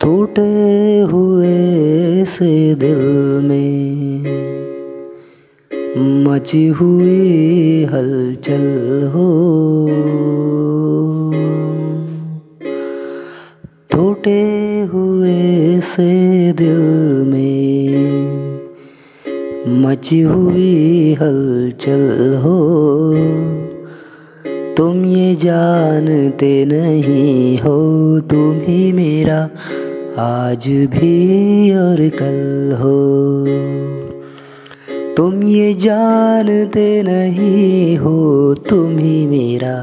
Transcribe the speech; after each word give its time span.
टूटे 0.00 1.00
हुए 1.00 2.24
से 2.24 2.74
दिल 2.74 2.98
में 3.42 4.20
मची 6.24 6.68
हुई 6.68 7.84
हलचल 7.84 9.10
हो। 9.14 9.28
टूटे 13.90 14.80
हुए 14.82 15.80
से 15.80 16.52
दिल 16.52 16.80
में 17.26 17.88
मची 19.82 20.20
हुई 20.20 21.14
हलचल 21.14 22.40
हो। 22.42 23.27
तुम 24.78 25.04
ये 25.04 25.34
जानते 25.34 26.64
नहीं 26.64 27.58
हो, 27.58 27.78
तुम 28.20 28.60
ही 28.60 28.92
मेरा 28.92 29.38
आज 30.18 30.68
भी 30.68 31.72
और 31.74 32.08
कल 32.22 32.76
हो। 32.76 32.98
तुम 35.16 35.42
ये 35.42 35.74
जानते 35.74 37.02
नहीं 37.02 37.96
हो, 37.98 38.54
तुम 38.54 38.96
ही 38.98 39.26
मेरा 39.26 39.74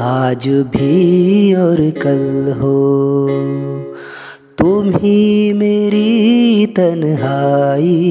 आज 0.00 0.48
भी 0.48 1.54
और 1.54 1.90
कल 2.02 2.52
हो। 2.60 2.76
तुम 4.58 4.96
ही 4.96 5.52
मेरी 5.52 6.66
तन्हाई, 6.66 8.10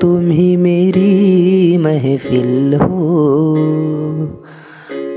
तुम 0.00 0.30
ही 0.30 0.56
मेरी 0.56 1.27
महफिल 1.98 2.74
हो। 2.74 3.14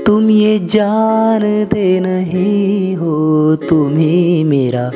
तुम 0.06 0.30
ये 0.30 0.58
जानते 0.58 2.00
नहीं 2.00 2.96
हो 2.96 3.56
तुम 3.56 3.96
ही 3.96 4.44
मेरा 4.44 4.92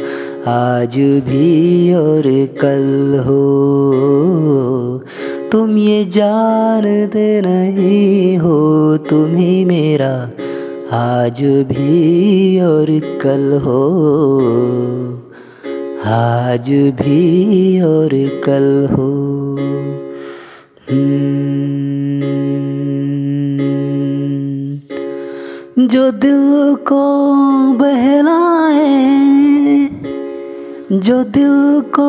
आज 0.48 0.97
भी 0.98 1.95
और 1.95 2.23
कल 2.61 3.20
हो। 3.27 3.43
तुम 5.53 5.77
ये 5.77 6.05
जानते 6.05 7.41
नहीं 7.41 8.39
हो 8.39 8.97
तुम 8.97 9.37
ही 9.37 9.65
मेरा 9.65 10.31
आज 10.93 11.43
भी 11.43 12.61
और 12.61 12.87
कल 13.23 13.61
हो। 13.65 13.83
आज 16.06 16.71
भी 16.71 17.81
और 17.81 18.11
कल 18.45 18.89
हो। 18.95 19.25
जो 25.87 26.11
दिल 26.11 26.75
को 26.89 27.03
बहलाए, 27.73 28.87
जो 30.93 31.25
दिल 31.25 31.81
को 31.81 32.09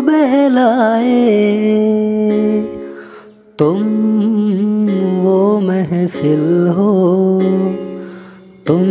बहलाए, 0.00 1.42
तुम 3.58 3.82
वो 5.22 5.60
महफिल 5.60 6.66
हो, 6.68 6.94
तुम 8.66 8.86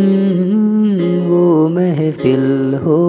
वो 1.27 1.69
महफिल 1.69 2.73
हो। 2.83 2.99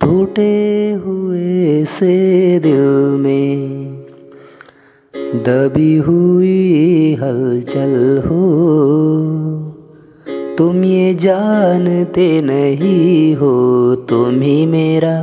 टूटे 0.00 0.92
हुए 0.92 1.84
से 1.84 2.14
दिल 2.58 3.18
में 3.18 3.79
दबी 5.34 5.96
हुई 5.96 7.14
हलचल 7.14 8.22
हो। 8.26 8.46
तुम 10.58 10.84
ये 10.84 11.14
जानते 11.14 12.40
नहीं 12.42 13.34
हो, 13.34 13.94
तुम 13.94 14.40
ही 14.40 14.66
मेरा 14.66 15.14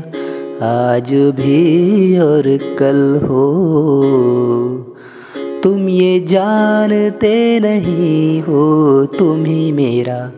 आज 0.62 1.14
भी 1.14 2.20
और 2.20 2.44
कल 2.80 3.22
हो। 3.28 3.44
तुम 5.64 5.90
ये 5.90 6.20
जानते 6.20 7.60
नहीं 7.60 8.42
हो, 8.42 9.06
तुम 9.06 9.46
ही 9.46 9.72
मेरा 9.72 10.32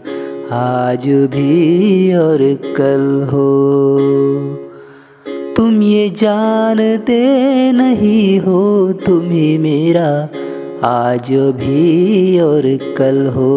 आज 0.52 1.08
भी 1.08 2.14
और 2.14 2.40
कल 2.78 3.28
हो। 3.32 3.50
जानते 6.20 7.72
नहीं 7.72 8.40
हो 8.40 8.62
तुम्हें 9.06 9.60
मेरा 9.60 10.10
आज 10.88 11.32
भी 11.32 12.40
और 12.40 12.64
कल 12.98 13.26
हो। 13.28 13.50